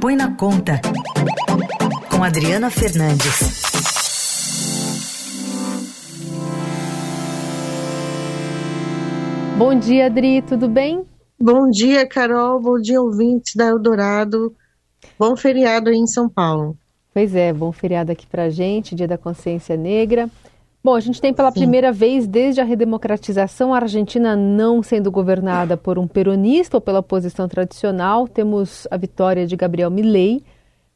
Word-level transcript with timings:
Põe 0.00 0.14
na 0.14 0.32
Conta, 0.36 0.80
com 2.08 2.22
Adriana 2.22 2.70
Fernandes. 2.70 3.62
Bom 9.56 9.76
dia, 9.76 10.06
Adri, 10.06 10.40
tudo 10.42 10.68
bem? 10.68 11.04
Bom 11.38 11.68
dia, 11.68 12.06
Carol. 12.06 12.60
Bom 12.60 12.80
dia, 12.80 13.00
ouvintes 13.02 13.56
da 13.56 13.66
Eldorado. 13.66 14.54
Bom 15.18 15.36
feriado 15.36 15.90
aí 15.90 15.96
em 15.96 16.06
São 16.06 16.28
Paulo. 16.28 16.76
Pois 17.12 17.34
é, 17.34 17.52
bom 17.52 17.72
feriado 17.72 18.12
aqui 18.12 18.26
pra 18.26 18.50
gente, 18.50 18.94
Dia 18.94 19.08
da 19.08 19.18
Consciência 19.18 19.76
Negra. 19.76 20.30
Bom, 20.88 20.94
a 20.94 21.00
gente 21.00 21.20
tem 21.20 21.34
pela 21.34 21.50
Sim. 21.50 21.60
primeira 21.60 21.92
vez 21.92 22.26
desde 22.26 22.62
a 22.62 22.64
redemocratização 22.64 23.74
a 23.74 23.76
Argentina 23.76 24.34
não 24.34 24.82
sendo 24.82 25.10
governada 25.10 25.76
por 25.76 25.98
um 25.98 26.06
peronista 26.06 26.78
ou 26.78 26.80
pela 26.80 27.00
oposição 27.00 27.46
tradicional. 27.46 28.26
Temos 28.26 28.88
a 28.90 28.96
vitória 28.96 29.46
de 29.46 29.54
Gabriel 29.54 29.90
Milei, 29.90 30.42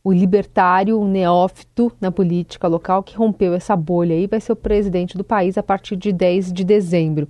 o 0.02 0.10
libertário, 0.10 0.98
um 0.98 1.06
neófito 1.06 1.92
na 2.00 2.10
política 2.10 2.66
local 2.66 3.02
que 3.02 3.14
rompeu 3.14 3.52
essa 3.52 3.77
bolha 3.77 4.14
e 4.14 4.27
vai 4.27 4.41
ser 4.41 4.52
o 4.52 4.56
presidente 4.56 5.14
do 5.14 5.23
país 5.23 5.59
a 5.59 5.62
partir 5.62 5.97
de 5.97 6.11
10 6.11 6.55
de 6.55 6.64
dezembro. 6.64 7.28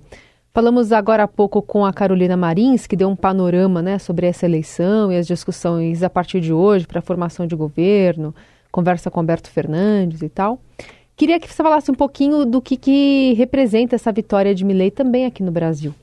Falamos 0.53 0.93
agora 0.93 1.23
há 1.23 1.27
pouco 1.27 1.61
com 1.61 1.85
a 1.85 1.91
Carolina 1.91 2.37
Marins, 2.37 2.87
que 2.87 2.95
deu 2.95 3.09
um 3.09 3.15
panorama 3.17 3.81
né, 3.81 3.99
sobre 3.99 4.25
essa 4.25 4.45
eleição 4.45 5.11
e 5.11 5.17
as 5.17 5.27
discussões 5.27 6.01
a 6.01 6.09
partir 6.09 6.39
de 6.39 6.53
hoje 6.53 6.87
para 6.87 6.99
a 6.99 7.01
formação 7.01 7.45
de 7.45 7.57
governo, 7.57 8.33
conversa 8.71 9.11
com 9.11 9.19
Alberto 9.19 9.49
Fernandes 9.49 10.21
e 10.21 10.29
tal. 10.29 10.61
Queria 11.15 11.39
que 11.39 11.47
você 11.47 11.61
falasse 11.61 11.91
um 11.91 11.95
pouquinho 11.95 12.45
do 12.45 12.61
que, 12.61 12.75
que 12.75 13.33
representa 13.33 13.95
essa 13.95 14.11
vitória 14.11 14.53
de 14.53 14.65
Milley 14.65 14.91
também 14.91 15.25
aqui 15.25 15.43
no 15.43 15.51
Brasil. 15.51 15.93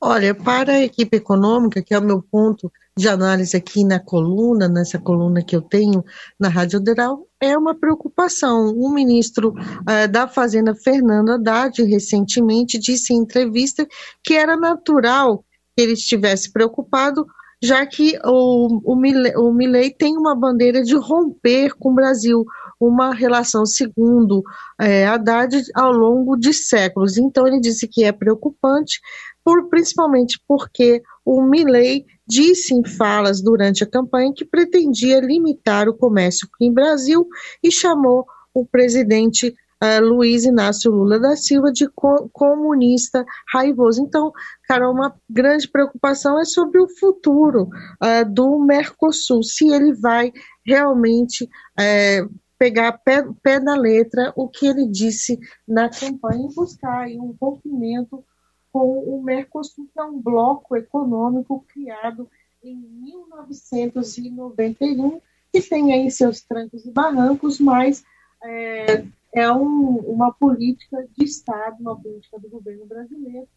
Olha, 0.00 0.32
para 0.32 0.74
a 0.74 0.82
equipe 0.82 1.16
econômica, 1.16 1.82
que 1.82 1.92
é 1.92 1.98
o 1.98 2.02
meu 2.02 2.22
ponto 2.22 2.70
de 2.96 3.08
análise 3.08 3.56
aqui 3.56 3.84
na 3.84 3.98
coluna, 3.98 4.68
nessa 4.68 4.98
coluna 4.98 5.42
que 5.42 5.56
eu 5.56 5.62
tenho 5.62 6.04
na 6.38 6.48
Rádio 6.48 6.78
Federal, 6.78 7.26
é 7.40 7.56
uma 7.56 7.74
preocupação. 7.74 8.74
O 8.76 8.92
ministro 8.92 9.50
uh, 9.50 10.08
da 10.10 10.28
Fazenda, 10.28 10.74
Fernando 10.74 11.30
Haddad, 11.30 11.82
recentemente 11.82 12.78
disse 12.78 13.12
em 13.12 13.18
entrevista 13.18 13.86
que 14.22 14.34
era 14.34 14.56
natural 14.56 15.44
que 15.76 15.82
ele 15.82 15.92
estivesse 15.94 16.52
preocupado, 16.52 17.26
já 17.62 17.84
que 17.84 18.18
o, 18.24 18.80
o, 18.84 18.92
o 18.92 19.52
Milley 19.52 19.90
tem 19.92 20.16
uma 20.16 20.34
bandeira 20.34 20.82
de 20.82 20.96
romper 20.96 21.74
com 21.76 21.90
o 21.90 21.94
Brasil 21.94 22.44
uma 22.80 23.12
relação, 23.12 23.66
segundo 23.66 24.42
é, 24.80 25.06
Haddad, 25.06 25.62
ao 25.74 25.92
longo 25.92 26.36
de 26.36 26.52
séculos. 26.52 27.16
Então, 27.16 27.46
ele 27.46 27.60
disse 27.60 27.88
que 27.88 28.04
é 28.04 28.12
preocupante, 28.12 29.00
por, 29.44 29.68
principalmente 29.68 30.40
porque 30.46 31.02
o 31.24 31.42
Milley 31.42 32.04
disse 32.26 32.74
em 32.74 32.84
falas 32.84 33.42
durante 33.42 33.82
a 33.82 33.90
campanha 33.90 34.32
que 34.34 34.44
pretendia 34.44 35.20
limitar 35.20 35.88
o 35.88 35.94
comércio 35.94 36.48
em 36.60 36.72
Brasil 36.72 37.26
e 37.62 37.70
chamou 37.70 38.26
o 38.52 38.66
presidente 38.66 39.54
uh, 39.82 40.04
Luiz 40.04 40.44
Inácio 40.44 40.90
Lula 40.90 41.18
da 41.18 41.36
Silva 41.36 41.72
de 41.72 41.88
co 41.88 42.28
comunista 42.32 43.24
raivoso. 43.52 44.02
Então, 44.02 44.32
cara, 44.66 44.90
uma 44.90 45.14
grande 45.28 45.68
preocupação 45.68 46.38
é 46.40 46.44
sobre 46.44 46.80
o 46.80 46.88
futuro 46.88 47.68
uh, 48.02 48.28
do 48.28 48.58
Mercosul, 48.58 49.42
se 49.42 49.68
ele 49.68 49.94
vai 49.94 50.32
realmente 50.64 51.44
uh, 51.44 52.30
pegar 52.58 52.92
pé, 52.98 53.24
pé 53.42 53.58
na 53.60 53.76
letra 53.76 54.32
o 54.34 54.48
que 54.48 54.66
ele 54.66 54.86
disse 54.86 55.38
na 55.66 55.88
campanha 55.88 56.48
e 56.50 56.54
buscar 56.54 57.02
aí 57.02 57.16
um 57.18 57.34
rompimento 57.40 58.24
com 58.72 58.98
o 58.98 59.22
Mercosul, 59.22 59.88
que 59.92 60.00
é 60.00 60.04
um 60.04 60.20
bloco 60.20 60.76
econômico 60.76 61.64
criado 61.68 62.28
em 62.62 62.76
1991, 62.76 65.20
que 65.52 65.60
tem 65.62 65.92
aí 65.92 66.10
seus 66.10 66.42
trancos 66.42 66.84
e 66.84 66.90
barrancos, 66.90 67.60
mas 67.60 68.04
é, 68.42 69.04
é 69.32 69.52
um, 69.52 69.96
uma 70.06 70.32
política 70.32 71.06
de 71.16 71.24
Estado, 71.24 71.76
uma 71.80 71.96
política 71.98 72.38
do 72.38 72.48
governo 72.48 72.86
brasileiro. 72.86 73.48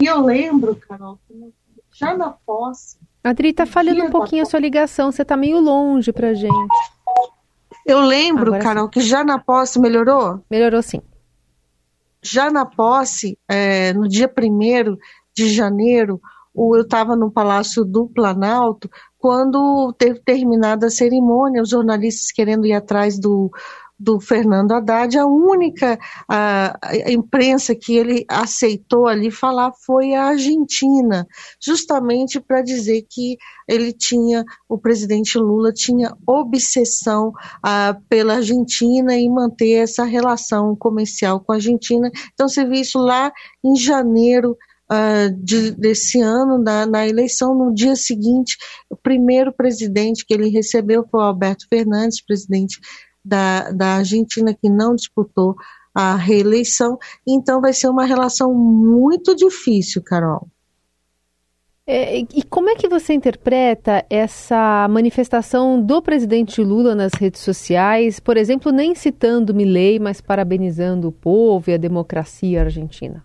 E 0.00 0.06
eu 0.06 0.20
lembro, 0.20 0.76
Carol, 0.76 1.18
que 1.26 1.52
já 1.92 2.16
na 2.16 2.30
posse. 2.30 2.96
Adri, 3.24 3.52
tá 3.52 3.66
falhando 3.66 4.04
um 4.04 4.10
pouquinho 4.10 4.42
a 4.42 4.46
sua 4.46 4.60
ligação, 4.60 5.10
você 5.10 5.24
tá 5.24 5.36
meio 5.36 5.58
longe 5.58 6.12
pra 6.12 6.32
gente. 6.32 6.99
Eu 7.86 8.00
lembro, 8.00 8.54
Agora 8.54 8.62
Carol, 8.62 8.84
sim. 8.84 8.90
que 8.90 9.00
já 9.00 9.24
na 9.24 9.38
posse 9.38 9.80
melhorou? 9.80 10.42
Melhorou 10.50 10.82
sim. 10.82 11.00
Já 12.22 12.50
na 12.50 12.66
posse, 12.66 13.38
é, 13.48 13.92
no 13.94 14.06
dia 14.06 14.30
1 14.30 14.96
de 15.34 15.48
janeiro, 15.48 16.20
eu 16.54 16.82
estava 16.82 17.16
no 17.16 17.30
Palácio 17.30 17.84
do 17.84 18.06
Planalto, 18.08 18.90
quando 19.18 19.94
teve 19.98 20.20
terminada 20.20 20.86
a 20.86 20.90
cerimônia, 20.90 21.62
os 21.62 21.70
jornalistas 21.70 22.30
querendo 22.32 22.66
ir 22.66 22.72
atrás 22.72 23.18
do, 23.18 23.50
do 24.00 24.18
Fernando 24.18 24.72
Haddad, 24.72 25.18
a 25.18 25.26
única 25.26 25.98
a, 26.26 26.78
a, 26.82 27.12
imprensa 27.12 27.74
que 27.74 27.94
ele 27.94 28.24
aceitou 28.26 29.06
ali 29.06 29.30
falar 29.30 29.72
foi 29.84 30.14
a 30.14 30.24
Argentina, 30.24 31.26
justamente 31.62 32.40
para 32.40 32.62
dizer 32.62 33.04
que 33.10 33.36
ele 33.68 33.92
tinha, 33.92 34.42
o 34.66 34.78
presidente 34.78 35.36
Lula 35.36 35.70
tinha 35.70 36.16
obsessão 36.26 37.30
a, 37.62 37.94
pela 38.08 38.36
Argentina 38.36 39.14
e 39.14 39.28
manter 39.28 39.82
essa 39.82 40.04
relação 40.04 40.74
comercial 40.74 41.38
com 41.40 41.52
a 41.52 41.56
Argentina. 41.56 42.10
Então 42.32 42.48
você 42.48 42.64
viu 42.64 42.80
isso 42.80 42.98
lá 42.98 43.30
em 43.62 43.76
janeiro 43.76 44.56
Uh, 44.92 45.30
de, 45.36 45.70
desse 45.70 46.20
ano, 46.20 46.58
na, 46.58 46.84
na, 46.84 47.06
eleição, 47.06 47.54
no 47.54 47.72
dia 47.72 47.94
seguinte, 47.94 48.58
o 48.90 48.96
primeiro 48.96 49.52
presidente 49.52 50.26
que 50.26 50.34
ele 50.34 50.48
recebeu 50.48 51.06
foi 51.08 51.20
o 51.20 51.22
Alberto 51.22 51.64
Fernandes, 51.68 52.20
presidente 52.20 52.80
da, 53.24 53.70
da 53.70 53.96
Argentina 53.96 54.54
que 54.54 54.68
não 54.68 54.94
disputou 54.94 55.54
a 55.94 56.14
reeleição. 56.14 56.98
Então 57.26 57.60
vai 57.60 57.72
ser 57.72 57.88
uma 57.88 58.04
relação 58.04 58.54
muito 58.54 59.34
difícil, 59.34 60.02
Carol. 60.02 60.48
É, 61.86 62.20
e 62.20 62.42
como 62.48 62.70
é 62.70 62.76
que 62.76 62.88
você 62.88 63.12
interpreta 63.12 64.04
essa 64.08 64.86
manifestação 64.88 65.82
do 65.82 66.00
presidente 66.00 66.62
Lula 66.62 66.94
nas 66.94 67.12
redes 67.14 67.40
sociais, 67.40 68.20
por 68.20 68.36
exemplo, 68.36 68.70
nem 68.70 68.94
citando 68.94 69.52
Milei, 69.52 69.98
mas 69.98 70.20
parabenizando 70.20 71.08
o 71.08 71.12
povo 71.12 71.68
e 71.68 71.74
a 71.74 71.76
democracia 71.76 72.60
argentina? 72.60 73.24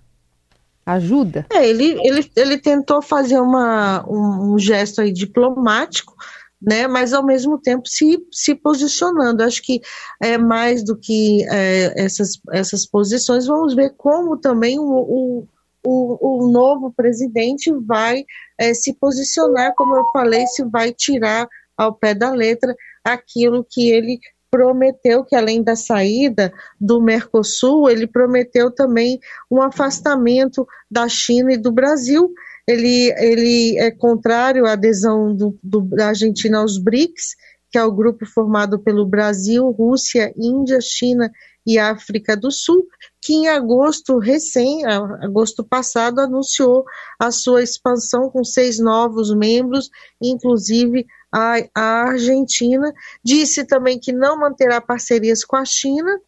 Ajuda? 0.84 1.46
É, 1.52 1.68
ele, 1.68 2.00
ele, 2.04 2.32
ele 2.36 2.58
tentou 2.58 3.04
fazer 3.04 3.40
uma, 3.40 4.04
um, 4.08 4.54
um 4.54 4.58
gesto 4.60 5.02
aí 5.02 5.14
diplomático, 5.14 6.16
né, 6.62 6.88
mas 6.88 7.14
ao 7.14 7.26
mesmo 7.26 7.60
tempo 7.60 7.88
se, 7.88 8.26
se 8.32 8.56
posicionando. 8.56 9.44
Acho 9.44 9.62
que 9.62 9.82
é 10.22 10.38
mais 10.38 10.84
do 10.84 10.98
que 10.98 11.46
é, 11.50 11.94
essas, 12.04 12.40
essas 12.52 12.86
posições, 12.86 13.46
vamos 13.46 13.76
ver 13.76 13.94
como 13.98 14.38
também 14.38 14.80
o, 14.80 14.84
o, 14.84 15.48
o, 15.86 16.46
o 16.46 16.52
novo 16.52 16.92
presidente 16.92 17.72
vai 17.86 18.26
é, 18.58 18.74
se 18.74 18.94
posicionar, 18.94 19.74
como 19.76 19.96
eu 19.96 20.06
falei, 20.12 20.46
se 20.48 20.64
vai 20.66 20.92
tirar 20.92 21.48
ao 21.78 21.94
pé 21.94 22.14
da 22.14 22.32
letra 22.32 22.76
aquilo 23.04 23.66
que 23.70 23.90
ele 23.90 24.20
prometeu 24.50 25.26
que 25.26 25.36
além 25.36 25.62
da 25.62 25.76
saída 25.76 26.54
do 26.80 27.02
Mercosul, 27.02 27.90
ele 27.90 28.08
prometeu 28.08 28.72
também 28.72 29.20
um 29.52 29.62
afastamento 29.62 30.66
da 30.90 31.10
China 31.10 31.52
e 31.52 31.58
do 31.58 31.74
Brasil, 31.74 32.34
ele, 32.68 33.14
ele 33.18 33.78
é 33.78 33.92
contrário 33.92 34.66
à 34.66 34.74
adesão 34.74 35.36
do, 35.36 35.58
do, 35.62 35.82
da 35.82 36.08
Argentina 36.08 36.60
aos 36.60 36.78
BRICS, 36.78 37.36
que 37.72 37.78
é 37.78 37.84
o 37.84 37.92
grupo 37.92 38.26
formado 38.26 38.80
pelo 38.80 39.06
Brasil, 39.06 39.70
Rússia, 39.72 40.34
Índia, 40.38 40.80
China 40.82 41.32
e 41.66 41.78
África 41.80 42.38
do 42.38 42.52
Sul, 42.52 42.88
que 43.22 43.34
em 43.34 43.48
agosto 43.48 44.20
recém, 44.20 44.86
agosto 44.86 45.64
passado, 45.64 46.22
anunciou 46.22 46.86
a 47.20 47.32
sua 47.32 47.64
expansão 47.64 48.30
com 48.30 48.44
seis 48.44 48.80
novos 48.80 49.36
membros, 49.36 49.90
inclusive 50.22 51.06
a, 51.32 51.56
a 51.76 52.10
Argentina. 52.10 52.94
Disse 53.24 53.66
também 53.66 54.00
que 54.00 54.14
não 54.14 54.40
manterá 54.40 54.80
parcerias 54.80 55.44
com 55.44 55.56
a 55.56 55.66
China, 55.66 56.20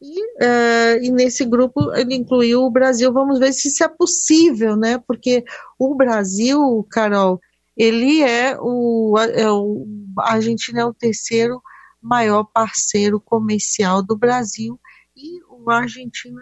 e, 0.00 0.20
uh, 0.20 1.02
e, 1.02 1.10
nesse 1.10 1.44
grupo 1.44 1.92
ele 1.94 2.14
incluiu 2.14 2.62
o 2.62 2.70
Brasil. 2.70 3.12
Vamos 3.12 3.38
ver 3.38 3.52
se 3.52 3.68
isso 3.68 3.82
é 3.82 3.88
possível, 3.88 4.76
né? 4.76 4.98
Porque 5.06 5.44
o 5.78 5.94
Brasil, 5.94 6.86
Carol, 6.90 7.40
ele 7.76 8.22
é 8.22 8.56
o, 8.60 9.18
é 9.18 9.50
o 9.50 9.86
a 10.18 10.34
Argentina 10.34 10.80
é 10.80 10.84
o 10.84 10.94
terceiro 10.94 11.60
maior 12.00 12.44
parceiro 12.44 13.20
comercial 13.20 14.02
do 14.02 14.16
Brasil 14.16 14.78
e 15.16 15.40
a 15.68 15.76
Argentina 15.78 16.40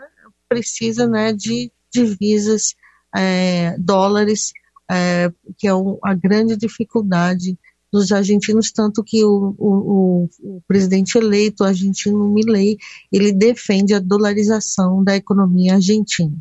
precisa, 0.48 1.06
né, 1.06 1.32
de 1.32 1.70
divisas, 1.90 2.75
é, 3.14 3.76
dólares, 3.78 4.52
é, 4.90 5.31
que 5.56 5.69
é 5.69 5.75
um, 5.75 5.98
a 6.02 6.14
grande 6.14 6.56
dificuldade 6.56 7.56
dos 7.93 8.11
argentinos, 8.11 8.73
tanto 8.73 9.05
que 9.05 9.23
o, 9.23 9.55
o, 9.59 10.29
o, 10.43 10.62
presidente 10.67 11.19
eleito 11.19 11.62
argentino 11.62 12.27
Milei, 12.29 12.79
ele 13.12 13.33
defende 13.33 13.93
a 13.93 13.99
dolarização 13.99 15.05
da 15.05 15.15
economia 15.15 15.75
argentina. 15.75 16.33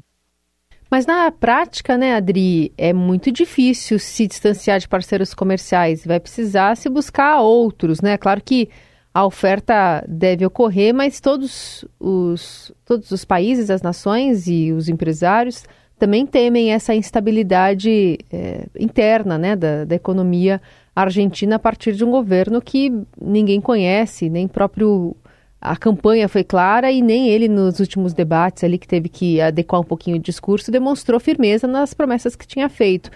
Mas 0.90 1.06
na 1.06 1.30
prática, 1.32 1.98
né, 1.98 2.16
Adri, 2.16 2.74
é 2.78 2.94
muito 2.94 3.32
difícil 3.32 4.00
se 4.00 4.28
distanciar 4.28 4.80
de 4.80 4.88
parceiros 4.88 5.34
comerciais. 5.34 6.06
Vai 6.06 6.20
precisar 6.20 6.76
se 6.76 6.90
buscar 6.90 7.42
outros, 7.42 8.02
né? 8.02 8.18
Claro 8.18 8.42
que 8.44 8.70
a 9.14 9.26
oferta 9.26 10.06
deve 10.08 10.46
ocorrer, 10.46 10.94
mas 10.94 11.20
todos 11.20 11.86
os, 12.00 12.72
todos 12.86 13.12
os 13.12 13.26
países, 13.26 13.70
as 13.70 13.82
nações 13.82 14.48
e 14.48 14.72
os 14.72 14.88
empresários 14.88 15.66
também 16.02 16.26
temem 16.26 16.74
essa 16.74 16.96
instabilidade 16.96 18.18
é, 18.32 18.66
interna 18.80 19.38
né, 19.38 19.56
da, 19.56 19.86
da 19.86 19.96
economia 19.96 20.60
argentina 20.96 21.56
a 21.56 21.60
partir 21.60 21.94
de 21.94 22.04
um 22.04 22.12
governo 22.12 22.62
que 22.62 22.92
ninguém 23.20 23.62
conhece, 23.62 24.30
nem 24.30 24.48
próprio 24.48 25.16
a 25.62 25.78
campanha 25.78 26.28
foi 26.28 26.44
clara 26.44 26.92
e 26.92 27.02
nem 27.02 27.30
ele 27.30 27.48
nos 27.48 27.80
últimos 27.80 28.14
debates 28.14 28.64
ali 28.64 28.80
que 28.80 28.88
teve 28.88 29.08
que 29.08 29.40
adequar 29.40 29.80
um 29.80 29.84
pouquinho 29.84 30.18
o 30.18 30.20
discurso 30.20 30.72
demonstrou 30.72 31.20
firmeza 31.20 31.68
nas 31.68 31.94
promessas 31.94 32.36
que 32.36 32.48
tinha 32.48 32.68
feito. 32.68 33.12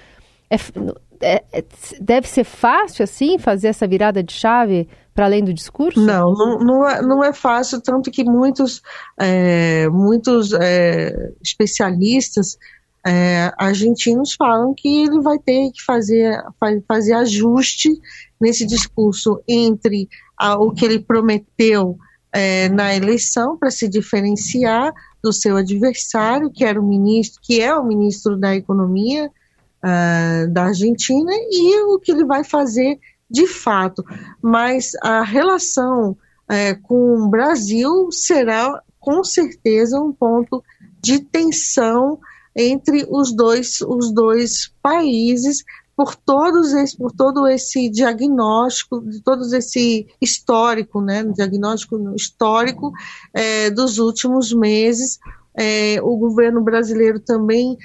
É, 0.48 0.56
é, 1.22 1.44
é 1.52 1.64
deve 2.00 2.28
ser 2.28 2.44
fácil 2.44 3.04
assim 3.04 3.40
fazer 3.40 3.70
essa 3.70 3.88
virada 3.88 4.22
de 4.22 4.32
chave 4.32 4.88
para 5.16 5.26
além 5.26 5.44
do 5.44 5.54
discurso? 5.54 6.00
Não, 6.00 6.34
não, 6.34 6.60
não, 6.60 6.88
é, 6.88 7.02
não 7.02 7.24
é 7.24 7.34
fácil, 7.34 7.82
tanto 7.82 8.12
que 8.12 8.24
muitos, 8.24 8.82
é, 9.18 9.88
muitos 9.90 10.54
é, 10.54 11.32
especialistas 11.42 12.58
é, 13.06 13.54
argentinos 13.58 14.34
falam 14.34 14.74
que 14.74 15.04
ele 15.04 15.22
vai 15.22 15.38
ter 15.38 15.72
que 15.72 15.84
fazer, 15.84 16.42
fazer 16.88 17.14
ajuste 17.14 17.90
nesse 18.42 18.66
discurso 18.66 19.42
entre 19.48 20.10
a, 20.38 20.56
o 20.56 20.72
que 20.72 20.84
ele 20.84 21.00
prometeu 21.00 21.98
é, 22.34 22.68
na 22.70 22.96
eleição 22.96 23.58
para 23.58 23.70
se 23.70 23.88
diferenciar 23.88 24.92
do 25.24 25.32
seu 25.32 25.56
adversário, 25.56 26.52
que 26.52 26.66
era 26.66 26.80
o 26.80 26.88
ministro, 26.88 27.40
que 27.42 27.62
é 27.62 27.74
o 27.76 27.86
ministro 27.86 28.38
da 28.38 28.56
Economia 28.56 29.28
uh, 29.28 30.52
da 30.52 30.66
Argentina, 30.66 31.32
e 31.50 31.82
o 31.84 32.00
que 32.00 32.12
ele 32.12 32.26
vai 32.26 32.44
fazer 32.44 33.00
de 33.30 33.48
fato. 33.48 34.04
Mas 34.42 34.92
a 35.02 35.24
relação 35.24 36.18
é, 36.50 36.76
com 36.76 37.18
o 37.18 37.28
Brasil 37.28 38.12
será 38.12 38.82
com 39.00 39.24
certeza 39.24 40.00
um 40.00 40.12
ponto 40.12 40.64
de 41.02 41.20
tensão 41.20 42.20
entre 42.56 43.06
os 43.10 43.36
dois, 43.36 43.82
os 43.82 44.14
dois 44.14 44.72
países, 44.82 45.64
por 45.96 46.16
todos 46.16 46.74
esse, 46.74 46.98
por 46.98 47.12
todo 47.12 47.48
esse 47.48 47.90
diagnóstico, 47.90 49.02
de 49.02 49.22
todo 49.22 49.44
esse 49.56 50.08
histórico, 50.22 51.02
né, 51.02 51.24
diagnóstico 51.24 52.14
histórico 52.16 52.92
é, 53.34 53.70
dos 53.70 53.98
últimos 53.98 54.54
meses. 54.54 55.20
É, 55.58 56.02
o 56.02 56.18
governo 56.18 56.62
brasileiro 56.62 57.18
também 57.18 57.78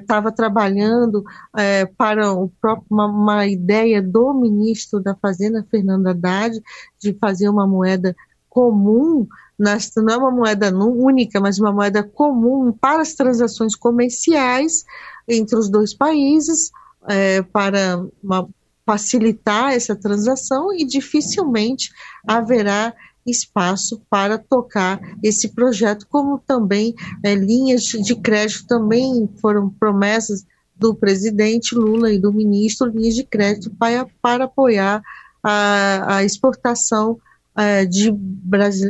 estava 0.00 0.30
é, 0.30 0.32
trabalhando 0.32 1.22
é, 1.54 1.84
para 1.84 2.34
próprio, 2.62 2.86
uma, 2.90 3.06
uma, 3.06 3.46
ideia 3.46 4.00
do 4.00 4.32
ministro 4.32 5.00
da 5.00 5.14
Fazenda, 5.14 5.66
Fernando 5.70 6.06
Haddad, 6.06 6.58
de 6.98 7.12
fazer 7.20 7.50
uma 7.50 7.66
moeda 7.66 8.16
comum, 8.54 9.26
não 9.58 10.14
é 10.14 10.16
uma 10.16 10.30
moeda 10.30 10.72
única, 10.72 11.40
mas 11.40 11.58
uma 11.58 11.72
moeda 11.72 12.04
comum 12.04 12.72
para 12.72 13.02
as 13.02 13.14
transações 13.14 13.74
comerciais 13.74 14.84
entre 15.28 15.56
os 15.56 15.68
dois 15.68 15.92
países 15.92 16.70
é, 17.08 17.42
para 17.42 18.04
uma, 18.22 18.48
facilitar 18.86 19.72
essa 19.72 19.96
transação 19.96 20.72
e 20.72 20.84
dificilmente 20.84 21.90
haverá 22.26 22.94
espaço 23.26 24.00
para 24.08 24.38
tocar 24.38 25.00
esse 25.22 25.48
projeto, 25.48 26.06
como 26.08 26.38
também 26.38 26.94
é, 27.24 27.34
linhas 27.34 27.82
de 27.82 28.14
crédito 28.14 28.66
também 28.66 29.28
foram 29.40 29.68
promessas 29.70 30.44
do 30.76 30.94
presidente 30.94 31.74
Lula 31.74 32.12
e 32.12 32.18
do 32.18 32.32
ministro, 32.32 32.88
linhas 32.88 33.14
de 33.14 33.24
crédito 33.24 33.70
para, 33.70 34.06
para 34.20 34.44
apoiar 34.44 35.02
a, 35.42 36.16
a 36.16 36.24
exportação 36.24 37.18
é, 37.56 37.84
de, 37.84 38.12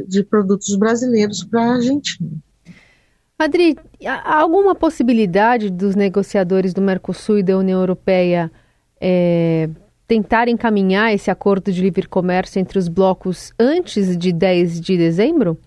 de 0.08 0.24
produtos 0.24 0.74
brasileiros 0.76 1.44
para 1.44 1.62
a 1.62 1.74
Argentina. 1.74 2.30
Adri, 3.38 3.76
há 4.06 4.40
alguma 4.40 4.74
possibilidade 4.74 5.68
dos 5.68 5.94
negociadores 5.94 6.72
do 6.72 6.80
Mercosul 6.80 7.38
e 7.38 7.42
da 7.42 7.58
União 7.58 7.80
Europeia 7.80 8.50
é, 9.00 9.68
tentar 10.06 10.48
encaminhar 10.48 11.12
esse 11.12 11.30
acordo 11.30 11.72
de 11.72 11.80
livre 11.80 12.06
comércio 12.06 12.60
entre 12.60 12.78
os 12.78 12.88
blocos 12.88 13.52
antes 13.58 14.16
de 14.16 14.32
10 14.32 14.80
de 14.80 14.96
dezembro? 14.96 15.58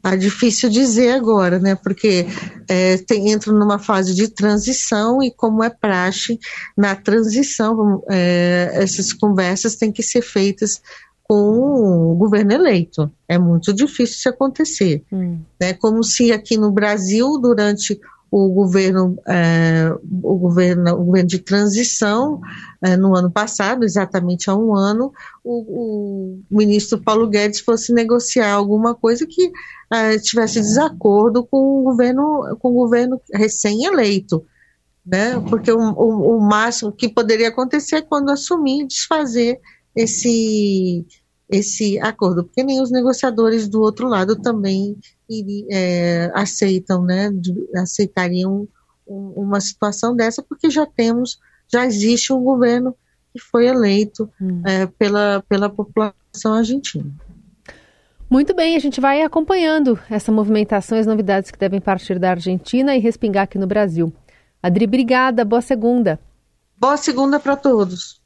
Tá 0.00 0.14
difícil 0.14 0.70
dizer 0.70 1.10
agora, 1.10 1.58
né? 1.58 1.74
Porque 1.74 2.24
é, 2.68 2.98
tem, 2.98 3.32
entra 3.32 3.52
numa 3.52 3.80
fase 3.80 4.14
de 4.14 4.28
transição 4.28 5.20
e, 5.20 5.30
como 5.30 5.64
é 5.64 5.70
praxe, 5.70 6.38
na 6.76 6.94
transição, 6.94 8.02
é, 8.08 8.70
essas 8.74 9.12
conversas 9.12 9.74
têm 9.74 9.90
que 9.90 10.02
ser 10.02 10.22
feitas 10.22 10.80
com 11.28 12.12
o 12.12 12.14
governo 12.14 12.52
eleito. 12.52 13.12
É 13.28 13.38
muito 13.38 13.72
difícil 13.74 14.16
isso 14.16 14.28
acontecer. 14.30 15.04
Hum. 15.12 15.40
Né? 15.60 15.74
Como 15.74 16.02
se 16.02 16.32
aqui 16.32 16.56
no 16.56 16.72
Brasil, 16.72 17.38
durante 17.38 18.00
o 18.30 18.48
governo, 18.50 19.18
é, 19.26 19.90
o 20.22 20.36
governo, 20.36 20.92
o 20.94 21.04
governo 21.04 21.28
de 21.28 21.38
transição, 21.38 22.40
é, 22.82 22.96
no 22.96 23.16
ano 23.16 23.30
passado, 23.30 23.84
exatamente 23.84 24.50
há 24.50 24.54
um 24.54 24.74
ano, 24.74 25.12
o, 25.42 26.40
o, 26.40 26.40
ministro 26.50 26.98
Paulo 26.98 27.26
Guedes 27.26 27.60
fosse 27.60 27.92
negociar 27.92 28.52
alguma 28.52 28.94
coisa 28.94 29.26
que 29.26 29.50
é, 29.90 30.18
tivesse 30.18 30.60
desacordo 30.60 31.44
com 31.44 31.80
o 31.80 31.82
governo, 31.84 32.56
com 32.58 32.70
o 32.70 32.74
governo 32.74 33.20
recém-eleito. 33.32 34.44
Né? 35.06 35.40
Porque 35.48 35.72
o, 35.72 35.78
o, 35.78 36.36
o 36.36 36.40
máximo 36.40 36.92
que 36.92 37.08
poderia 37.08 37.48
acontecer 37.48 37.96
é 37.96 38.02
quando 38.02 38.30
assumir 38.30 38.86
desfazer 38.86 39.58
esse, 39.98 41.04
esse 41.50 41.98
acordo, 41.98 42.44
porque 42.44 42.62
nem 42.62 42.80
os 42.80 42.90
negociadores 42.90 43.68
do 43.68 43.80
outro 43.80 44.06
lado 44.06 44.36
também 44.36 44.96
é, 45.70 46.30
aceitam, 46.34 47.02
né, 47.02 47.30
aceitariam 47.76 48.68
uma 49.04 49.60
situação 49.60 50.14
dessa, 50.14 50.40
porque 50.40 50.70
já 50.70 50.86
temos, 50.86 51.40
já 51.66 51.84
existe 51.84 52.32
um 52.32 52.44
governo 52.44 52.94
que 53.32 53.40
foi 53.40 53.66
eleito 53.66 54.30
hum. 54.40 54.62
é, 54.64 54.86
pela, 54.86 55.42
pela 55.48 55.68
população 55.68 56.54
argentina. 56.54 57.10
Muito 58.30 58.54
bem, 58.54 58.76
a 58.76 58.78
gente 58.78 59.00
vai 59.00 59.22
acompanhando 59.22 59.98
essa 60.08 60.30
movimentação 60.30 60.96
e 60.96 61.00
as 61.00 61.06
novidades 61.06 61.50
que 61.50 61.58
devem 61.58 61.80
partir 61.80 62.18
da 62.20 62.30
Argentina 62.30 62.94
e 62.94 63.00
respingar 63.00 63.44
aqui 63.44 63.58
no 63.58 63.66
Brasil. 63.66 64.12
Adri, 64.62 64.84
obrigada, 64.84 65.44
boa 65.44 65.62
segunda. 65.62 66.20
Boa 66.76 66.96
segunda 66.96 67.40
para 67.40 67.56
todos. 67.56 68.20